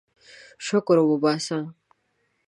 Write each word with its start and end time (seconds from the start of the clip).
شکر 0.65 0.97
وباسه. 1.09 1.59